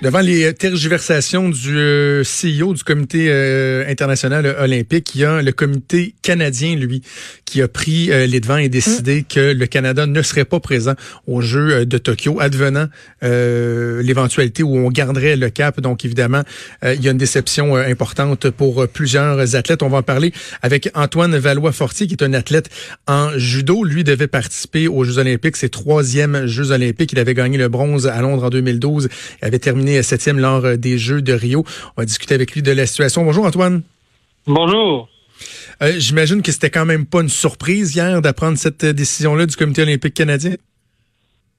Devant 0.00 0.20
les 0.20 0.54
tergiversations 0.54 1.48
du 1.48 1.76
euh, 1.76 2.22
CEO 2.22 2.72
du 2.72 2.84
Comité 2.84 3.26
euh, 3.30 3.84
international 3.88 4.46
olympique, 4.60 5.16
il 5.16 5.22
y 5.22 5.24
a 5.24 5.42
le 5.42 5.50
Comité 5.50 6.14
canadien, 6.22 6.76
lui, 6.76 7.02
qui 7.44 7.60
a 7.62 7.66
pris 7.66 8.12
euh, 8.12 8.24
les 8.26 8.38
devants 8.38 8.58
et 8.58 8.68
décidé 8.68 9.22
mm. 9.22 9.24
que 9.24 9.52
le 9.52 9.66
Canada 9.66 10.06
ne 10.06 10.22
serait 10.22 10.44
pas 10.44 10.60
présent 10.60 10.94
aux 11.26 11.40
Jeux 11.40 11.84
de 11.84 11.98
Tokyo, 11.98 12.38
advenant 12.38 12.86
l'éventualité 13.22 14.62
où 14.62 14.76
on 14.76 14.88
garderait 14.90 15.34
le 15.34 15.50
cap. 15.50 15.80
Donc, 15.80 16.04
évidemment, 16.04 16.42
il 16.84 17.02
y 17.02 17.08
a 17.08 17.10
une 17.10 17.18
déception 17.18 17.74
importante 17.74 18.50
pour 18.50 18.86
plusieurs 18.86 19.56
athlètes. 19.56 19.82
On 19.82 19.88
va 19.88 19.98
en 19.98 20.02
parler 20.02 20.32
avec 20.62 20.90
Antoine 20.94 21.36
Valois-Fortier, 21.36 22.06
qui 22.06 22.14
est 22.14 22.22
un 22.22 22.34
athlète 22.34 22.68
en 23.08 23.36
judo. 23.36 23.82
Lui 23.82 24.04
devait 24.04 24.28
participer 24.28 24.86
aux 24.86 25.02
Jeux 25.02 25.18
olympiques, 25.18 25.56
ses 25.56 25.68
troisièmes 25.68 26.46
Jeux 26.46 26.70
olympiques. 26.70 27.12
Il 27.12 27.18
avait 27.18 27.34
gagné 27.34 27.58
le 27.58 27.68
bronze 27.68 28.06
à 28.06 28.20
Londres 28.22 28.44
en 28.44 28.50
2012. 28.50 29.08
Il 29.42 29.44
avait 29.44 29.58
terminé 29.58 29.87
septième 30.02 30.38
lors 30.38 30.64
euh, 30.64 30.76
des 30.76 30.98
Jeux 30.98 31.22
de 31.22 31.32
Rio. 31.32 31.64
On 31.96 32.02
va 32.02 32.04
discuter 32.04 32.34
avec 32.34 32.52
lui 32.52 32.62
de 32.62 32.72
la 32.72 32.86
situation. 32.86 33.24
Bonjour 33.24 33.44
Antoine. 33.44 33.82
Bonjour. 34.46 35.08
Euh, 35.82 35.92
j'imagine 35.98 36.42
que 36.42 36.52
c'était 36.52 36.70
quand 36.70 36.86
même 36.86 37.06
pas 37.06 37.20
une 37.20 37.28
surprise 37.28 37.94
hier 37.94 38.20
d'apprendre 38.20 38.58
cette 38.58 38.84
euh, 38.84 38.92
décision-là 38.92 39.46
du 39.46 39.56
Comité 39.56 39.82
olympique 39.82 40.14
canadien. 40.14 40.54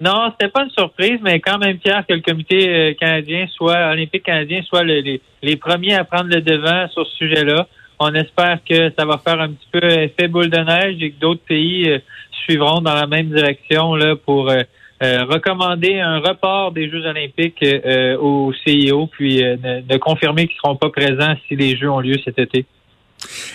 Non, 0.02 0.32
c'était 0.32 0.52
pas 0.52 0.64
une 0.64 0.72
surprise, 0.72 1.20
mais 1.22 1.40
quand 1.40 1.58
même 1.58 1.78
fier 1.80 2.06
que 2.08 2.14
le 2.14 2.22
Comité 2.22 2.96
canadien 3.00 3.48
soit 3.54 3.92
olympique 3.92 4.24
canadien 4.24 4.62
soit 4.62 4.84
les, 4.84 5.22
premiers 5.58 5.96
à 5.96 6.06
prendre 6.06 6.30
le 6.30 6.42
devant 6.42 6.88
sur 6.90 7.06
ce 7.06 7.16
sujet-là. 7.18 7.68
On 8.00 8.14
espère 8.14 8.60
que 8.64 8.92
ça 8.98 9.04
va 9.04 9.18
faire 9.18 9.42
un 9.42 9.50
petit 9.50 9.68
peu 9.74 9.84
effet 9.84 10.30
boule 10.30 10.50
de 10.50 10.58
neige 10.58 10.96
et 11.02 11.12
que 11.12 11.20
d'autres 11.20 11.44
pays 11.46 12.00
suivront 12.50 12.82
dans 12.82 12.94
la 12.94 13.08
même 13.08 13.30
direction 13.30 13.96
là 13.96 14.16
pour 14.16 14.50
euh, 14.50 14.64
recommander 15.02 16.00
un 16.00 16.20
report 16.20 16.74
des 16.74 16.90
Jeux 16.90 17.06
olympiques 17.06 17.64
euh, 17.64 18.18
au 18.18 18.52
CIO, 18.66 19.08
puis 19.08 19.44
euh, 19.44 19.56
de, 19.56 19.98
confirmer 19.98 20.48
qu'ils 20.48 20.58
ne 20.58 20.62
seront 20.62 20.76
pas 20.76 20.90
présents 20.90 21.36
si 21.48 21.56
les 21.56 21.78
Jeux 21.78 21.90
ont 21.90 22.02
lieu 22.02 22.18
cet 22.24 22.38
été. 22.38 22.66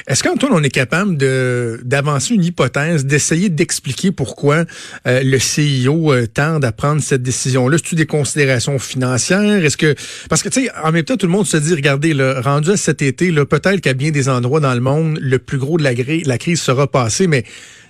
Est-ce 0.06 0.22
qu'Antoine, 0.22 0.52
on 0.52 0.62
est 0.62 0.68
capable 0.68 1.16
d'avancer 1.16 2.34
une 2.34 2.44
hypothèse, 2.44 3.06
d'essayer 3.06 3.48
d'expliquer 3.48 4.12
pourquoi 4.12 4.64
le 5.06 5.38
CIO 5.38 6.14
tente 6.26 6.64
à 6.64 6.72
prendre 6.72 7.00
cette 7.00 7.22
décision-là? 7.22 7.78
C'est-tu 7.78 7.94
des 7.94 8.04
considérations 8.04 8.78
financières? 8.78 9.64
Est-ce 9.64 9.94
parce 10.28 10.42
que 10.42 10.50
tu 10.50 10.64
sais, 10.64 10.70
en 10.84 10.92
même 10.92 11.04
temps, 11.04 11.16
tout 11.16 11.24
le 11.24 11.32
monde 11.32 11.46
se 11.46 11.56
dit, 11.56 11.74
regardez, 11.74 12.12
rendu 12.42 12.72
à 12.72 12.76
cet 12.76 13.00
été, 13.00 13.32
peut-être 13.32 13.80
qu'à 13.80 13.94
bien 13.94 14.10
des 14.10 14.28
endroits 14.28 14.60
dans 14.60 14.74
le 14.74 14.80
monde, 14.80 15.18
le 15.18 15.38
plus 15.38 15.56
gros 15.56 15.78
de 15.78 15.82
la, 15.82 15.92
la 16.26 16.36
crise 16.36 16.60
sera 16.60 16.86
passé, 16.86 17.26
mais 17.26 17.44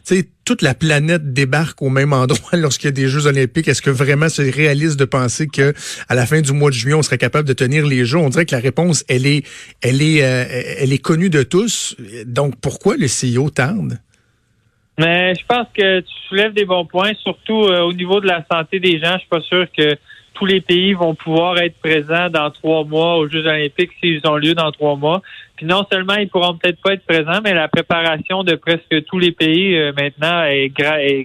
sais, 0.04 0.28
toute 0.44 0.62
la 0.62 0.74
planète 0.74 1.32
débarque 1.32 1.80
au 1.82 1.88
même 1.88 2.12
endroit 2.12 2.50
lorsqu'il 2.52 2.86
y 2.86 2.88
a 2.88 2.92
des 2.92 3.08
Jeux 3.08 3.26
olympiques. 3.26 3.68
Est-ce 3.68 3.82
que 3.82 3.90
vraiment 3.90 4.28
c'est 4.28 4.50
réaliste 4.50 4.98
de 4.98 5.04
penser 5.04 5.46
que 5.48 5.74
à 6.08 6.14
la 6.14 6.26
fin 6.26 6.40
du 6.40 6.52
mois 6.52 6.70
de 6.70 6.74
juillet, 6.74 6.94
on 6.94 7.02
serait 7.02 7.18
capable 7.18 7.48
de 7.48 7.54
tenir 7.54 7.86
les 7.86 8.04
Jeux? 8.04 8.18
On 8.18 8.28
dirait 8.28 8.46
que 8.46 8.54
la 8.54 8.60
réponse, 8.60 9.04
elle 9.08 9.26
est, 9.26 9.46
elle 9.82 10.02
est, 10.02 10.22
euh, 10.22 10.44
elle 10.78 10.92
est 10.92 10.98
connue 10.98 11.30
de 11.30 11.42
tous. 11.42 11.96
Donc, 12.26 12.54
pourquoi 12.60 12.96
le 12.96 13.06
CEO 13.06 13.50
tarde? 13.50 13.98
Mais 14.98 15.34
je 15.34 15.44
pense 15.46 15.66
que 15.76 16.00
tu 16.00 16.14
soulèves 16.28 16.52
des 16.52 16.64
bons 16.64 16.86
points, 16.86 17.12
surtout 17.22 17.64
euh, 17.64 17.80
au 17.80 17.92
niveau 17.92 18.20
de 18.20 18.26
la 18.26 18.44
santé 18.50 18.78
des 18.78 19.00
gens. 19.00 19.14
Je 19.14 19.20
suis 19.20 19.28
pas 19.28 19.40
sûr 19.40 19.66
que 19.76 19.96
tous 20.34 20.46
les 20.46 20.60
pays 20.60 20.92
vont 20.92 21.14
pouvoir 21.14 21.58
être 21.58 21.76
présents 21.78 22.28
dans 22.28 22.50
trois 22.50 22.84
mois 22.84 23.16
aux 23.16 23.28
Jeux 23.28 23.46
olympiques 23.46 23.92
s'ils 24.00 24.20
ont 24.26 24.36
lieu 24.36 24.54
dans 24.54 24.70
trois 24.72 24.96
mois. 24.96 25.22
Puis 25.56 25.64
non 25.64 25.86
seulement 25.90 26.14
ils 26.14 26.28
pourront 26.28 26.56
peut-être 26.56 26.80
pas 26.82 26.94
être 26.94 27.06
présents, 27.06 27.40
mais 27.42 27.54
la 27.54 27.68
préparation 27.68 28.42
de 28.42 28.56
presque 28.56 29.04
tous 29.06 29.18
les 29.18 29.32
pays 29.32 29.76
euh, 29.76 29.92
maintenant 29.96 30.44
est, 30.44 30.70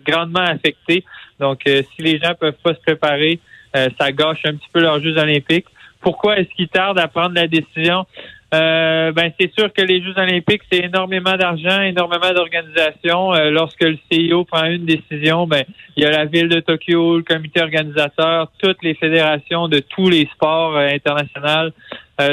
grandement 0.06 0.40
affectée. 0.40 1.04
Donc, 1.40 1.62
euh, 1.68 1.82
si 1.96 2.04
les 2.04 2.20
gens 2.20 2.34
peuvent 2.40 2.58
pas 2.64 2.76
se 2.76 2.80
préparer, 2.80 3.40
euh, 3.76 3.90
ça 4.00 4.12
gâche 4.12 4.46
un 4.46 4.54
petit 4.54 4.70
peu 4.72 4.80
leurs 4.80 5.02
Jeux 5.02 5.18
olympiques. 5.18 5.68
Pourquoi 6.02 6.38
est-ce 6.38 6.50
qu'ils 6.56 6.70
tardent 6.70 7.00
à 7.00 7.08
prendre 7.08 7.36
la 7.36 7.48
décision? 7.48 8.06
Euh, 8.52 9.12
ben 9.12 9.32
c'est 9.40 9.54
sûr 9.54 9.72
que 9.72 9.82
les 9.84 10.02
Jeux 10.02 10.18
olympiques, 10.18 10.64
c'est 10.72 10.86
énormément 10.86 11.36
d'argent, 11.36 11.82
énormément 11.82 12.34
d'organisation. 12.34 13.34
Euh, 13.34 13.52
lorsque 13.52 13.84
le 13.84 13.98
CIO 14.12 14.44
prend 14.44 14.66
une 14.66 14.86
décision, 14.86 15.46
ben 15.46 15.64
il 15.96 16.04
y 16.04 16.06
a 16.08 16.10
la 16.10 16.26
ville 16.26 16.50
de 16.50 16.60
Tokyo, 16.60 17.18
le 17.18 17.24
comité 17.24 17.62
organisateur, 17.62 18.52
toutes 18.60 18.82
les 18.82 18.96
fédérations 18.96 19.68
de 19.68 19.80
tous 19.80 20.10
les 20.10 20.28
sports 20.34 20.76
euh, 20.76 20.90
internationaux. 20.90 21.72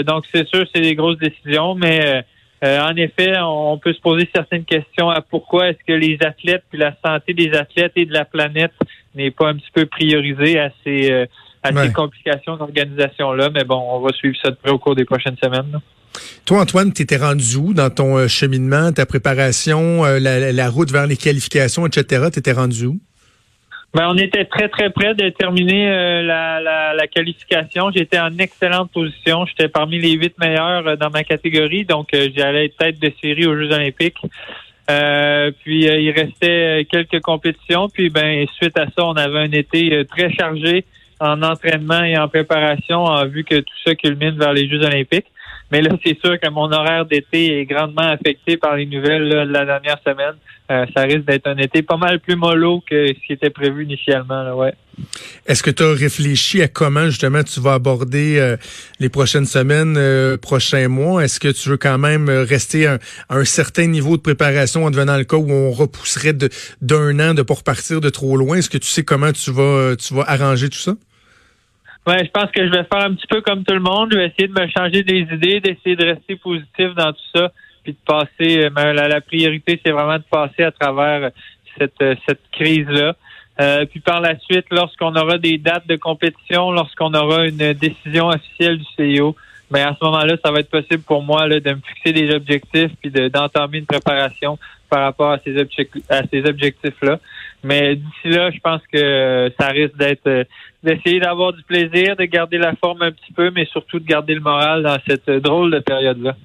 donc 0.06 0.24
c'est 0.34 0.48
sûr, 0.48 0.66
c'est 0.74 0.80
des 0.80 0.94
grosses 0.94 1.18
décisions, 1.18 1.74
mais 1.74 2.24
en 2.62 2.96
effet, 2.96 3.34
on 3.40 3.78
peut 3.78 3.92
se 3.92 4.00
poser 4.00 4.28
certaines 4.34 4.64
questions 4.64 5.10
à 5.10 5.20
pourquoi 5.20 5.68
est-ce 5.68 5.84
que 5.86 5.92
les 5.92 6.18
athlètes 6.22 6.64
puis 6.70 6.78
la 6.78 6.96
santé 7.04 7.34
des 7.34 7.52
athlètes 7.52 7.92
et 7.94 8.06
de 8.06 8.12
la 8.12 8.24
planète 8.24 8.72
n'est 9.14 9.30
pas 9.30 9.50
un 9.50 9.54
petit 9.54 9.70
peu 9.72 9.86
priorisée 9.86 10.58
à 10.58 10.70
ces 10.82 11.28
à 11.66 11.84
ces 11.84 11.92
complications 11.92 12.56
d'organisation 12.56 13.32
là. 13.32 13.50
Mais 13.52 13.64
bon, 13.64 13.82
on 13.90 14.00
va 14.00 14.12
suivre 14.12 14.36
ça 14.42 14.50
de 14.50 14.56
près 14.56 14.70
au 14.70 14.78
cours 14.78 14.94
des 14.94 15.04
prochaines 15.04 15.36
semaines. 15.42 15.80
Toi, 16.44 16.60
Antoine, 16.60 16.92
tu 16.92 17.02
étais 17.02 17.16
rendu 17.16 17.56
où 17.56 17.74
dans 17.74 17.90
ton 17.90 18.16
euh, 18.16 18.28
cheminement, 18.28 18.92
ta 18.92 19.06
préparation, 19.06 20.04
euh, 20.04 20.18
la, 20.20 20.70
route 20.70 20.90
vers 20.90 21.06
les 21.06 21.16
qualifications, 21.16 21.86
etc.? 21.86 22.26
Tu 22.32 22.38
étais 22.38 22.52
rendu 22.52 22.86
où? 22.86 23.00
Ben, 23.94 24.08
on 24.08 24.16
était 24.16 24.44
très, 24.44 24.68
très 24.68 24.90
près 24.90 25.14
de 25.14 25.30
terminer 25.30 25.88
euh, 25.88 26.22
la, 26.22 27.06
qualification. 27.08 27.90
J'étais 27.94 28.18
en 28.18 28.36
excellente 28.38 28.90
position. 28.92 29.46
J'étais 29.46 29.68
parmi 29.68 29.98
les 29.98 30.12
huit 30.12 30.34
meilleurs 30.38 30.96
dans 30.98 31.10
ma 31.10 31.24
catégorie, 31.24 31.84
donc 31.84 32.08
j'allais 32.12 32.66
être 32.66 32.76
tête 32.76 32.98
de 32.98 33.10
série 33.22 33.46
aux 33.46 33.56
Jeux 33.56 33.72
olympiques. 33.72 34.18
puis 35.62 35.84
il 35.84 36.10
restait 36.10 36.86
quelques 36.90 37.20
compétitions. 37.20 37.88
Puis 37.88 38.10
ben 38.10 38.46
suite 38.60 38.78
à 38.78 38.86
ça, 38.86 39.04
on 39.04 39.14
avait 39.14 39.38
un 39.38 39.52
été 39.52 40.04
très 40.04 40.30
chargé 40.30 40.84
en 41.20 41.42
entraînement 41.42 42.02
et 42.02 42.18
en 42.18 42.28
préparation 42.28 43.04
en 43.04 43.26
que 43.28 43.60
tout 43.60 43.74
ça 43.84 43.94
culmine 43.94 44.38
vers 44.38 44.52
les 44.52 44.68
Jeux 44.68 44.82
olympiques. 44.84 45.26
Mais 45.72 45.82
là, 45.82 45.90
c'est 46.04 46.18
sûr 46.20 46.38
que 46.38 46.48
mon 46.50 46.70
horaire 46.70 47.06
d'été 47.06 47.60
est 47.60 47.64
grandement 47.64 48.08
affecté 48.08 48.56
par 48.56 48.76
les 48.76 48.86
nouvelles 48.86 49.28
de 49.28 49.52
la 49.52 49.64
dernière 49.64 49.98
semaine. 50.04 50.34
Euh, 50.68 50.84
ça 50.96 51.02
risque 51.02 51.24
d'être 51.24 51.46
un 51.46 51.56
été 51.58 51.82
pas 51.82 51.96
mal 51.96 52.18
plus 52.18 52.34
mollo 52.34 52.82
que 52.88 53.08
ce 53.08 53.26
qui 53.26 53.32
était 53.32 53.50
prévu 53.50 53.84
initialement. 53.84 54.42
Là, 54.42 54.56
ouais. 54.56 54.74
Est-ce 55.46 55.62
que 55.62 55.70
tu 55.70 55.82
as 55.84 55.92
réfléchi 55.92 56.60
à 56.60 56.68
comment 56.68 57.06
justement 57.06 57.42
tu 57.44 57.60
vas 57.60 57.74
aborder 57.74 58.38
euh, 58.38 58.56
les 58.98 59.08
prochaines 59.08 59.44
semaines, 59.44 59.96
euh, 59.96 60.36
prochains 60.36 60.88
mois? 60.88 61.24
Est-ce 61.24 61.38
que 61.38 61.48
tu 61.48 61.68
veux 61.68 61.76
quand 61.76 61.98
même 61.98 62.28
rester 62.28 62.86
à 62.86 62.98
un, 63.28 63.44
certain 63.44 63.86
niveau 63.86 64.16
de 64.16 64.22
préparation 64.22 64.84
en 64.84 64.90
devenant 64.90 65.16
le 65.16 65.24
cas 65.24 65.36
où 65.36 65.50
on 65.50 65.70
repousserait 65.70 66.34
d'un 66.80 67.20
an 67.20 67.34
de 67.34 67.42
pas 67.42 67.54
repartir 67.54 68.00
de 68.00 68.08
trop 68.08 68.36
loin? 68.36 68.56
Est-ce 68.56 68.70
que 68.70 68.78
tu 68.78 68.88
sais 68.88 69.04
comment 69.04 69.32
tu 69.32 69.52
vas 69.52 69.94
tu 69.96 70.14
vas 70.14 70.24
arranger 70.26 70.68
tout 70.68 70.78
ça? 70.78 70.94
Ouais, 72.06 72.24
je 72.24 72.30
pense 72.30 72.50
que 72.52 72.64
je 72.64 72.70
vais 72.70 72.84
faire 72.84 73.04
un 73.04 73.14
petit 73.14 73.26
peu 73.26 73.40
comme 73.40 73.64
tout 73.64 73.74
le 73.74 73.80
monde. 73.80 74.10
Je 74.12 74.18
vais 74.18 74.26
essayer 74.26 74.46
de 74.46 74.52
me 74.52 74.68
changer 74.68 75.02
des 75.02 75.22
idées, 75.22 75.58
d'essayer 75.58 75.96
de 75.96 76.04
rester 76.04 76.36
positif 76.36 76.94
dans 76.94 77.12
tout 77.12 77.28
ça, 77.34 77.50
puis 77.82 77.94
de 77.94 77.98
passer. 78.06 78.64
Euh, 78.64 78.92
la, 78.92 79.20
priorité, 79.20 79.80
c'est 79.84 79.90
vraiment 79.90 80.18
de 80.18 80.24
passer 80.30 80.62
à 80.62 80.70
travers 80.70 81.30
cette, 81.76 82.00
euh, 82.02 82.14
cette 82.28 82.42
crise-là. 82.52 83.16
Euh, 83.60 83.86
puis 83.86 83.98
par 83.98 84.20
la 84.20 84.38
suite, 84.38 84.66
lorsqu'on 84.70 85.16
aura 85.16 85.38
des 85.38 85.58
dates 85.58 85.88
de 85.88 85.96
compétition, 85.96 86.70
lorsqu'on 86.70 87.12
aura 87.12 87.46
une 87.46 87.72
décision 87.72 88.28
officielle 88.28 88.78
du 88.78 88.84
CIO, 88.96 89.34
mais 89.70 89.82
ben, 89.82 89.92
à 89.92 89.96
ce 89.98 90.04
moment-là, 90.04 90.36
ça 90.44 90.52
va 90.52 90.60
être 90.60 90.70
possible 90.70 91.02
pour 91.02 91.22
moi 91.22 91.48
là, 91.48 91.58
de 91.58 91.70
me 91.70 91.80
fixer 91.80 92.12
des 92.12 92.34
objectifs 92.34 92.92
puis 93.00 93.10
d'entamer 93.10 93.78
une 93.78 93.86
préparation 93.86 94.58
par 94.88 95.02
rapport 95.02 95.32
à 95.32 95.38
ces, 95.44 95.56
objectifs, 95.58 96.02
à 96.08 96.22
ces 96.30 96.44
objectifs-là. 96.46 97.18
Mais 97.64 97.96
d'ici 97.96 98.28
là, 98.28 98.50
je 98.50 98.60
pense 98.60 98.80
que 98.92 99.52
ça 99.58 99.68
risque 99.68 99.96
d'être 99.96 100.26
euh, 100.28 100.44
d'essayer 100.84 101.18
d'avoir 101.18 101.52
du 101.52 101.62
plaisir, 101.64 102.14
de 102.14 102.24
garder 102.24 102.58
la 102.58 102.74
forme 102.76 103.02
un 103.02 103.10
petit 103.10 103.32
peu, 103.32 103.50
mais 103.50 103.64
surtout 103.66 103.98
de 103.98 104.06
garder 104.06 104.34
le 104.34 104.40
moral 104.40 104.84
dans 104.84 104.96
cette 105.08 105.28
drôle 105.28 105.72
de 105.72 105.80
période-là. 105.80 106.36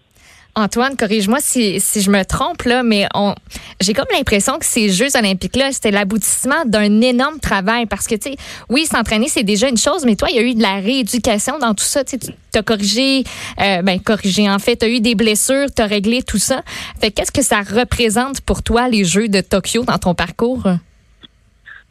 Antoine, 0.56 0.98
corrige-moi 0.98 1.38
si, 1.40 1.80
je 1.80 2.10
me 2.10 2.24
trompe, 2.24 2.64
là, 2.64 2.84
mais 2.84 3.08
on, 3.14 3.34
j'ai 3.80 3.94
comme 3.94 4.08
l'impression 4.14 4.60
que 4.60 4.66
ces 4.66 4.90
Jeux 4.90 5.16
olympiques-là, 5.18 5.72
c'était 5.72 5.92
l'aboutissement 5.92 6.66
d'un 6.66 7.00
énorme 7.02 7.40
travail 7.40 7.86
parce 7.86 8.06
que, 8.06 8.16
tu 8.16 8.32
sais, 8.32 8.36
oui, 8.70 8.86
s'entraîner, 8.86 9.28
c'est 9.30 9.44
déjà 9.44 9.70
une 9.70 9.78
chose, 9.78 10.06
mais 10.06 10.16
toi, 10.16 10.28
il 10.30 10.36
y 10.36 10.40
a 10.40 10.42
eu 10.42 10.54
de 10.54 10.62
la 10.62 10.76
rééducation 10.76 11.58
dans 11.58 11.74
tout 11.74 11.86
ça. 11.86 12.04
Tu 12.04 12.18
as 12.54 12.64
corrigé, 12.64 13.24
euh, 13.62 13.82
ben, 13.82 14.00
corrigé, 14.02 14.50
en 14.50 14.60
fait, 14.60 14.78
tu 14.78 14.86
as 14.86 14.90
eu 14.90 15.00
des 15.00 15.16
blessures, 15.16 15.68
tu 15.74 15.82
as 15.82 15.86
réglé 15.88 16.22
tout 16.22 16.38
ça. 16.38 16.64
Fait 17.00 17.12
qu'est-ce 17.12 17.32
que 17.32 17.44
ça 17.44 17.62
représente 17.62 18.42
pour 18.42 18.62
toi, 18.62 18.90
les 18.90 19.06
Jeux 19.06 19.30
de 19.30 19.40
Tokyo, 19.40 19.86
dans 19.86 19.98
ton 20.00 20.14
parcours? 20.14 20.64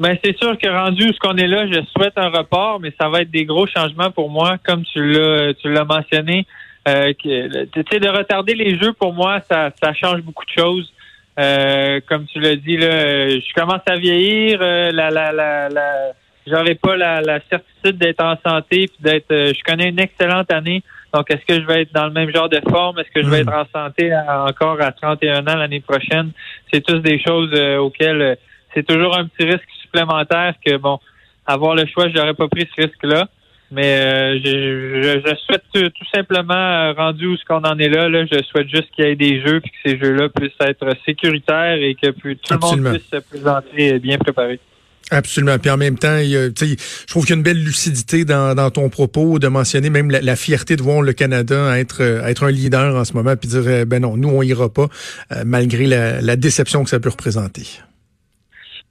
Ben, 0.01 0.17
c'est 0.25 0.37
sûr 0.39 0.57
que 0.57 0.67
rendu 0.67 1.09
où 1.09 1.13
ce 1.13 1.19
qu'on 1.19 1.37
est 1.37 1.47
là, 1.47 1.67
je 1.67 1.81
souhaite 1.95 2.15
un 2.17 2.31
report, 2.31 2.81
mais 2.81 2.93
ça 2.99 3.11
va 3.11 3.21
être 3.21 3.31
des 3.31 3.45
gros 3.45 3.67
changements 3.67 4.11
pour 4.11 4.31
moi, 4.31 4.57
comme 4.67 4.83
tu 4.85 5.13
l'as 5.13 5.53
tu 5.55 5.71
l'as 5.71 5.85
mentionné. 5.85 6.47
Euh, 6.89 7.13
que, 7.13 7.65
tu 7.67 7.83
sais, 7.91 8.01
de 8.01 8.09
retarder 8.09 8.55
les 8.55 8.79
jeux 8.81 8.93
pour 8.95 9.13
moi, 9.13 9.41
ça, 9.51 9.71
ça 9.83 9.93
change 9.93 10.23
beaucoup 10.23 10.45
de 10.45 10.63
choses. 10.63 10.91
Euh, 11.39 12.01
comme 12.09 12.27
tu 12.27 12.41
l'as 12.41 12.57
dit, 12.57 12.77
là, 12.77 13.29
je 13.29 13.55
commence 13.55 13.83
à 13.87 13.97
vieillir. 13.97 14.59
Euh, 14.63 14.91
la, 14.93 15.11
la, 15.11 15.31
la, 15.33 15.69
la 15.69 16.13
j'aurai 16.47 16.75
pas 16.75 16.97
la, 16.97 17.21
la 17.21 17.39
certitude 17.49 17.99
d'être 17.99 18.23
en 18.25 18.37
santé 18.45 18.87
puis 18.89 18.97
d'être. 19.01 19.31
euh, 19.31 19.53
je 19.57 19.63
connais 19.63 19.89
une 19.91 20.01
excellente 20.01 20.51
année. 20.53 20.83
Donc, 21.13 21.31
est-ce 21.31 21.45
que 21.45 21.61
je 21.61 21.67
vais 21.67 21.83
être 21.83 21.93
dans 21.93 22.07
le 22.07 22.13
même 22.13 22.33
genre 22.35 22.49
de 22.49 22.61
forme? 22.71 22.99
Est-ce 22.99 23.11
que 23.11 23.23
je 23.25 23.29
vais 23.29 23.43
Mm. 23.45 23.49
être 23.49 23.55
en 23.55 23.67
santé 23.85 24.13
à- 24.13 24.45
encore 24.45 24.81
à 24.81 24.93
31 24.93 25.47
ans 25.47 25.57
l'année 25.57 25.81
prochaine? 25.81 26.31
C'est 26.73 26.81
tous 26.85 26.99
des 27.01 27.21
choses 27.23 27.51
euh, 27.55 27.79
auxquelles 27.79 28.23
euh, 28.23 28.35
c'est 28.75 28.87
toujours 28.87 29.17
un 29.19 29.27
petit 29.27 29.45
risque 29.47 29.69
supplémentaire 29.83 30.55
que, 30.65 30.77
bon, 30.77 30.99
avoir 31.47 31.75
le 31.75 31.85
choix, 31.87 32.07
j'aurais 32.15 32.35
pas 32.35 32.49
pris 32.49 32.69
ce 32.77 32.83
risque-là. 32.83 33.27
Mais 33.73 34.01
euh, 34.01 34.39
je, 34.45 35.03
je, 35.03 35.21
je 35.25 35.37
souhaite 35.47 35.63
tout, 35.73 35.89
tout 35.89 36.11
simplement, 36.13 36.55
euh, 36.55 36.93
rendu 36.93 37.27
où 37.27 37.37
ce 37.37 37.45
qu'on 37.45 37.63
en 37.63 37.79
est 37.79 37.89
là, 37.89 38.09
là, 38.09 38.25
je 38.31 38.43
souhaite 38.43 38.69
juste 38.69 38.91
qu'il 38.97 39.05
y 39.05 39.09
ait 39.09 39.17
des 39.17 39.41
jeux 39.41 39.61
puis 39.61 39.71
que 39.71 39.91
ces 39.91 39.99
jeux-là 39.99 40.29
puissent 40.29 40.51
être 40.61 40.85
sécuritaires 41.07 41.79
et 41.81 41.95
que 41.95 42.11
plus, 42.11 42.37
tout 42.37 42.55
Absolument. 42.55 42.89
le 42.89 42.93
monde 42.95 43.01
puisse 43.01 43.11
se 43.11 43.29
présenter 43.29 43.99
bien 44.01 44.19
préparé. 44.19 44.59
Absolument. 45.13 45.59
Puis 45.59 45.71
en 45.71 45.77
même 45.77 45.99
temps, 45.99 46.19
il 46.19 46.31
y 46.31 46.37
a, 46.37 46.51
tu 46.51 46.67
sais, 46.67 46.77
je 46.79 47.07
trouve 47.07 47.25
qu'il 47.25 47.35
y 47.35 47.37
a 47.37 47.39
une 47.39 47.43
belle 47.45 47.63
lucidité 47.63 48.25
dans, 48.25 48.55
dans 48.55 48.71
ton 48.71 48.89
propos 48.89 49.39
de 49.39 49.49
mentionner 49.49 49.91
même 49.91 50.11
la, 50.11 50.21
la 50.21 50.37
fierté 50.37 50.77
de 50.77 50.83
voir 50.83 51.03
le 51.03 51.13
Canada 51.13 51.79
être, 51.79 52.03
euh, 52.03 52.27
être 52.27 52.45
un 52.45 52.51
leader 52.51 52.97
en 52.97 53.05
ce 53.05 53.13
moment, 53.13 53.35
puis 53.37 53.49
dire, 53.49 53.87
ben 53.87 54.03
non, 54.03 54.17
nous, 54.17 54.29
on 54.29 54.43
ira 54.43 54.73
pas, 54.73 54.87
euh, 55.33 55.43
malgré 55.45 55.87
la, 55.87 56.21
la 56.21 56.37
déception 56.37 56.83
que 56.85 56.91
ça 56.91 56.99
peut 56.99 57.09
représenter. 57.11 57.67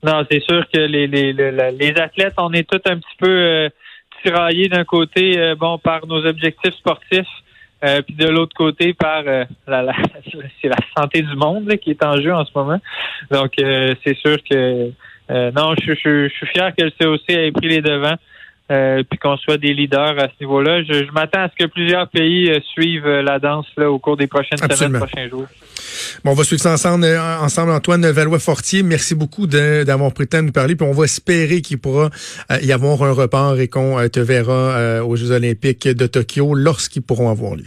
Non, 0.04 0.26
c'est 0.32 0.42
sûr 0.42 0.66
que 0.74 0.80
les, 0.80 1.08
les, 1.08 1.34
les, 1.34 1.52
les 1.52 1.94
athlètes, 1.98 2.36
on 2.38 2.54
est 2.54 2.70
tous 2.70 2.82
un 2.90 2.98
petit 2.98 3.18
peu 3.20 3.70
tiraillés 4.24 4.70
d'un 4.70 4.84
côté, 4.84 5.38
euh, 5.38 5.56
bon, 5.56 5.78
par 5.78 6.06
nos 6.08 6.26
objectifs 6.26 6.76
sportifs, 6.76 7.28
euh, 7.84 8.02
puis 8.02 8.16
de 8.16 8.28
l'autre 8.28 8.56
côté 8.56 8.94
par 8.94 9.24
euh, 9.26 9.46
la, 9.68 9.82
la, 9.84 9.94
c'est 10.62 10.68
la 10.68 10.78
santé 10.98 11.22
du 11.22 11.36
monde 11.36 11.68
là, 11.68 11.78
qui 11.78 11.92
est 11.92 12.04
en 12.04 12.18
jeu 12.18 12.34
en 12.34 12.46
ce 12.46 12.52
moment. 12.56 12.80
Donc, 13.32 13.54
euh, 13.60 13.94
c'est 14.04 14.18
sûr 14.18 14.38
que 14.44 14.92
euh, 15.32 15.52
non, 15.52 15.76
je, 15.82 15.94
je, 15.94 16.28
je 16.28 16.34
suis 16.34 16.48
fier 16.48 16.74
que 16.76 16.84
le 16.84 16.92
COC 16.92 17.22
ait 17.30 17.52
pris 17.52 17.70
les 17.70 17.82
devants. 17.82 18.18
Euh, 18.72 19.02
puis 19.10 19.18
qu'on 19.18 19.36
soit 19.38 19.58
des 19.58 19.74
leaders 19.74 20.20
à 20.20 20.28
ce 20.28 20.34
niveau-là. 20.42 20.84
Je, 20.84 20.94
je 20.94 21.12
m'attends 21.12 21.42
à 21.42 21.50
ce 21.50 21.56
que 21.56 21.68
plusieurs 21.68 22.08
pays 22.08 22.52
euh, 22.52 22.60
suivent 22.72 23.08
euh, 23.08 23.24
la 23.24 23.40
danse 23.40 23.66
là, 23.78 23.90
au 23.90 23.98
cours 23.98 24.16
des 24.16 24.28
prochaines 24.28 24.62
Absolument. 24.62 25.00
semaines, 25.00 25.08
prochains 25.08 25.28
jours. 25.28 25.48
Bon, 26.24 26.32
on 26.32 26.34
va 26.36 26.44
suivre 26.44 26.62
ça 26.62 26.74
ensemble, 26.74 27.08
ensemble 27.42 27.72
Antoine 27.72 28.06
Valois-Fortier. 28.06 28.84
Merci 28.84 29.16
beaucoup 29.16 29.48
d'avoir 29.48 30.14
pris 30.14 30.26
le 30.26 30.30
temps 30.30 30.42
de 30.42 30.48
nous 30.48 30.52
parler. 30.52 30.76
Puis 30.76 30.86
on 30.88 30.92
va 30.92 31.06
espérer 31.06 31.62
qu'il 31.62 31.80
pourra 31.80 32.12
y 32.62 32.72
avoir 32.72 33.02
un 33.02 33.12
report 33.12 33.60
et 33.60 33.68
qu'on 33.68 34.08
te 34.08 34.20
verra 34.20 35.04
aux 35.04 35.16
Jeux 35.16 35.32
olympiques 35.32 35.88
de 35.88 36.06
Tokyo 36.06 36.54
lorsqu'ils 36.54 37.02
pourront 37.02 37.32
avoir 37.32 37.56
lieu. 37.56 37.66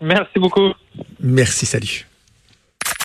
Merci 0.00 0.38
beaucoup. 0.38 0.72
Merci, 1.20 1.66
salut. 1.66 2.07